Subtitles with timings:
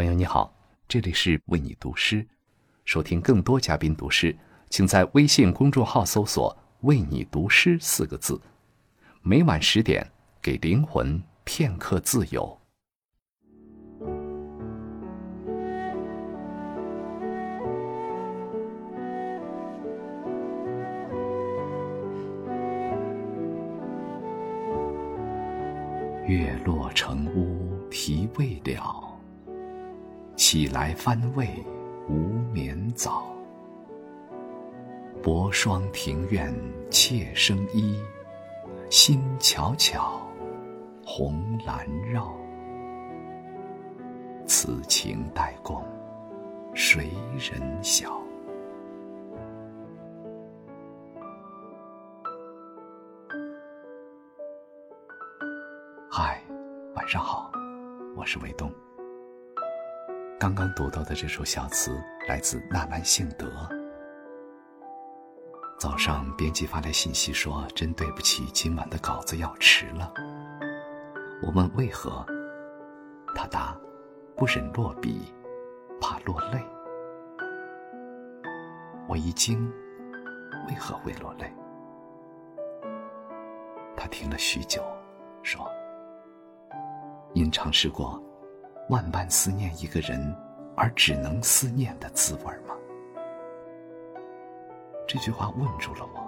[0.00, 0.50] 朋友你好，
[0.88, 2.26] 这里是为你读诗。
[2.86, 4.34] 收听更多嘉宾读诗，
[4.70, 8.40] 请在微信公众号搜索“为你读诗”四个字。
[9.20, 10.10] 每晚十点，
[10.40, 12.58] 给灵魂片刻自由。
[26.26, 29.09] 月落成屋啼未了。
[30.40, 31.46] 起来翻胃
[32.08, 32.14] 无
[32.50, 33.26] 眠早，
[35.22, 36.50] 薄霜庭院
[36.90, 38.00] 妾生衣，
[38.88, 40.18] 心悄悄，
[41.04, 42.34] 红兰绕。
[44.46, 45.84] 此情待共，
[46.74, 48.18] 谁人晓？
[56.10, 56.42] 嗨，
[56.94, 57.52] 晚上好，
[58.16, 58.72] 我是卫东。
[60.40, 63.46] 刚刚读到的这首小词来自纳兰性德。
[65.78, 70.10] 早上编辑发来信息说：“真对不起，今晚的稿子要迟了。”
[71.44, 72.24] 我问为何，
[73.34, 73.78] 他答
[74.34, 75.30] ：“不忍落笔，
[76.00, 76.64] 怕落泪。”
[79.06, 79.70] 我一惊，
[80.70, 81.52] 为何会落泪？
[83.94, 84.82] 他听了许久，
[85.42, 85.70] 说
[87.34, 88.18] ：“因尝试过。”
[88.90, 90.36] 万般思念一个人，
[90.76, 92.74] 而只能思念的滋味吗？
[95.06, 96.20] 这句话问住了我。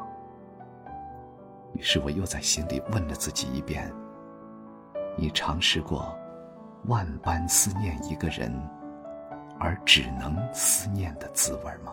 [1.75, 3.93] 于是我又在心里问了自己一遍：
[5.17, 6.17] 你尝试过
[6.85, 8.53] 万般思念一个人，
[9.59, 11.93] 而只能思念的滋味吗？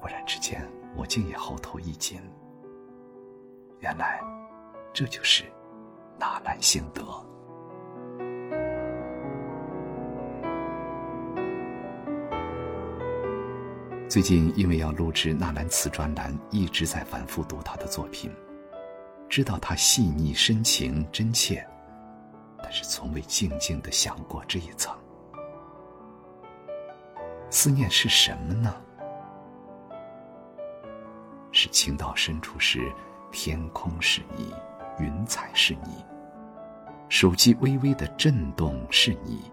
[0.00, 2.20] 忽然之间，我竟也喉头一紧。
[3.78, 4.20] 原来，
[4.92, 5.44] 这就是。
[6.18, 7.02] 纳兰性德。
[14.08, 18.30] 最近因为要录制纳兰词专栏，一直在反复读他的作品，
[19.28, 21.66] 知道他细腻深情真切，
[22.62, 24.96] 但是从未静静的想过这一层。
[27.50, 28.74] 思念是什么呢？
[31.50, 32.92] 是情到深处时，
[33.32, 34.54] 天空是你。
[34.98, 36.04] 云彩是你，
[37.08, 39.50] 手机微微的震动是你，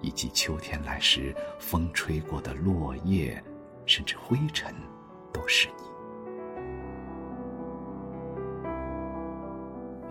[0.00, 3.42] 以及秋天来时风吹过的落叶，
[3.84, 4.72] 甚至灰尘，
[5.32, 5.88] 都是你。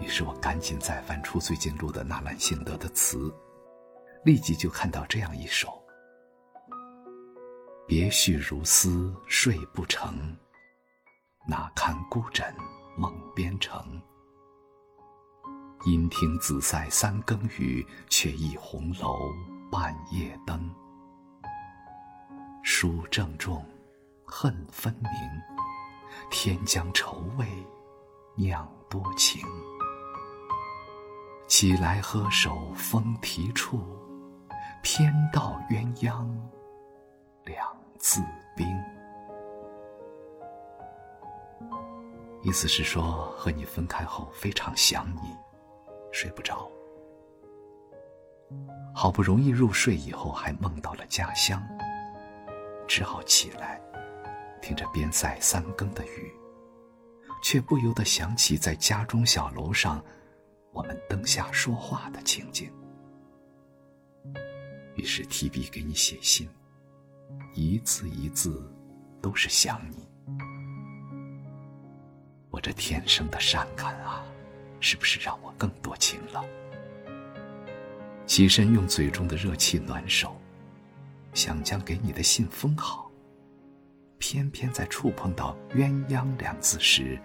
[0.05, 3.33] 于是我赶紧再翻出最近录的纳兰性德的词，
[4.23, 5.81] 立即就看到这样一首：
[7.87, 10.37] 别绪如丝睡不成，
[11.47, 12.53] 哪堪孤枕
[12.97, 14.01] 梦边城。
[15.85, 19.17] 因听紫塞三更雨，却忆红楼
[19.71, 20.69] 半夜灯。
[22.63, 23.63] 书正重，
[24.25, 25.11] 恨分明，
[26.29, 27.47] 天将愁味
[28.35, 29.41] 酿多情。
[31.47, 33.81] 起来喝手风提处，
[34.83, 36.27] 偏道鸳鸯
[37.45, 37.65] 两
[37.97, 38.21] 自
[38.55, 38.67] 冰。
[42.43, 45.33] 意思是说，和你分开后非常想你。
[46.19, 46.67] 睡不着，
[48.91, 51.61] 好不容易入睡以后，还梦到了家乡，
[52.87, 53.79] 只好起来，
[54.59, 56.33] 听着边塞三更的雨，
[57.43, 60.03] 却不由得想起在家中小楼上，
[60.71, 62.67] 我们灯下说话的情景。
[64.95, 66.49] 于是提笔给你写信，
[67.53, 68.67] 一字一字
[69.21, 70.09] 都是想你。
[72.49, 74.25] 我这天生的善感啊！
[74.79, 76.43] 是不是让我更多情了？
[78.25, 80.39] 起身用嘴中的热气暖手，
[81.33, 83.09] 想将给你的信封好，
[84.17, 87.19] 偏偏在触碰到“鸳鸯”两字时，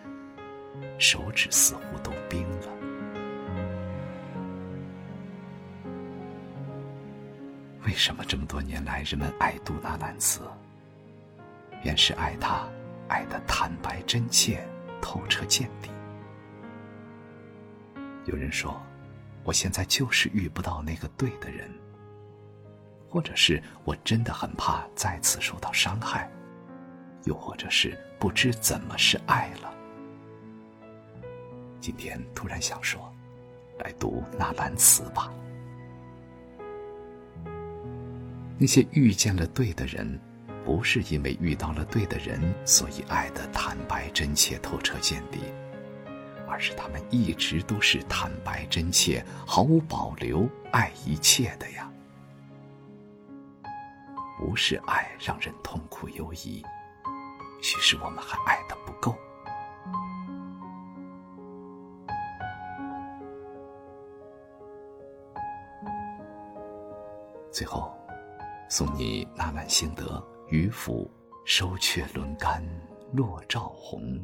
[0.99, 2.69] 手指似乎都冰了。
[7.85, 10.41] 为什么这么多年来人们爱读纳兰词？
[11.83, 12.67] 原是爱他，
[13.09, 14.67] 爱的坦白真切，
[15.03, 15.91] 透彻见底。
[18.25, 18.81] 有人说，
[19.45, 21.69] 我现在就是遇不到那个对的人，
[23.09, 26.31] 或者是我真的很怕再次受到伤害，
[27.25, 29.75] 又或者是不知怎么是爱了。
[31.81, 33.13] 今天突然想说，
[33.79, 35.33] 来读纳兰词吧。
[38.57, 40.21] 那些遇见了对的人，
[40.65, 45.41] 不是因为遇到了对的人，所以爱的坦白真切、透彻见底。
[46.53, 51.91] 而是他们一直都是坦白真切、毫无保留爱一切的呀。
[54.39, 56.63] 不是爱让人痛苦犹疑，
[57.63, 59.17] 许是我们还爱的不够。
[67.51, 67.97] 最后，
[68.69, 71.11] 送你那晚幸得渔父
[71.47, 72.63] 收却轮竿
[73.15, 74.23] 落照红。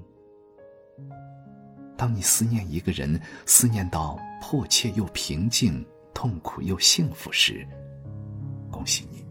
[1.99, 5.85] 当你思念一个人，思念到迫切又平静，
[6.15, 7.67] 痛苦又幸福时，
[8.71, 9.27] 恭喜你，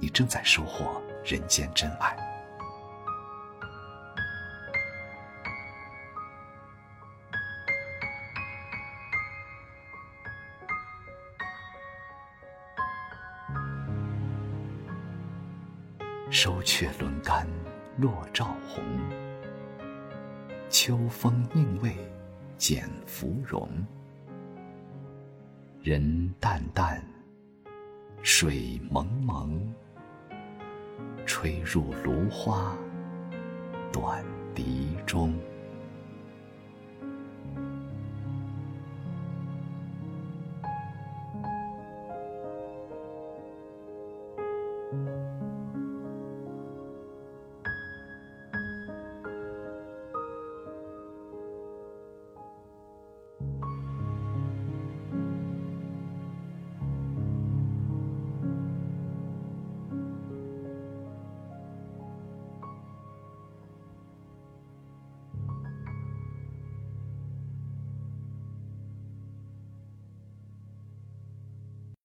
[0.00, 2.16] 你正在收获人间真爱。
[16.30, 17.46] 收却轮竿
[17.98, 18.82] 落照红，
[20.70, 21.96] 秋风应未
[22.58, 23.66] 剪芙蓉。
[25.82, 27.02] 人淡淡，
[28.22, 29.74] 水蒙蒙，
[31.24, 32.76] 吹入芦花
[33.90, 34.22] 短
[34.54, 35.34] 笛中。